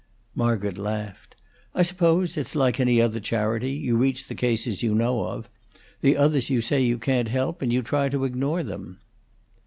Margaret 0.33 0.79
laughed. 0.79 1.35
"I 1.75 1.83
suppose 1.83 2.35
it's 2.35 2.55
like 2.55 2.79
any 2.79 2.99
other 2.99 3.19
charity: 3.19 3.73
you 3.73 3.95
reach 3.95 4.27
the 4.27 4.33
cases 4.33 4.81
you 4.81 4.95
know 4.95 5.27
of. 5.27 5.47
The 6.01 6.17
others 6.17 6.49
you 6.49 6.59
say 6.59 6.81
you 6.81 6.97
can't 6.97 7.27
help, 7.27 7.61
and 7.61 7.71
you 7.71 7.83
try 7.83 8.09
to 8.09 8.25
ignore 8.25 8.63
them." 8.63 8.97